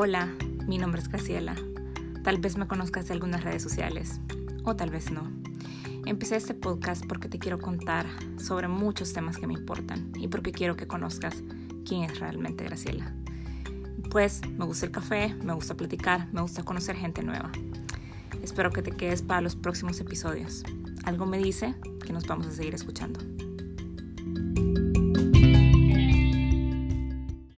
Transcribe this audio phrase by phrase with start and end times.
[0.00, 0.32] Hola,
[0.68, 1.56] mi nombre es Graciela.
[2.22, 4.20] Tal vez me conozcas de algunas redes sociales,
[4.62, 5.28] o tal vez no.
[6.06, 8.06] Empecé este podcast porque te quiero contar
[8.36, 11.42] sobre muchos temas que me importan y porque quiero que conozcas
[11.84, 13.12] quién es realmente Graciela.
[14.08, 17.50] Pues me gusta el café, me gusta platicar, me gusta conocer gente nueva.
[18.40, 20.62] Espero que te quedes para los próximos episodios.
[21.06, 21.74] Algo me dice
[22.06, 23.18] que nos vamos a seguir escuchando.